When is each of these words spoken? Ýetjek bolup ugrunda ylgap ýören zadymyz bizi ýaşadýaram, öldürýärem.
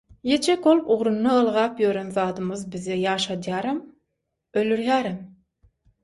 Ýetjek 0.27 0.61
bolup 0.67 0.87
ugrunda 0.93 1.33
ylgap 1.41 1.81
ýören 1.83 2.07
zadymyz 2.15 2.63
bizi 2.75 2.93
ýaşadýaram, 3.01 3.81
öldürýärem. 4.63 5.21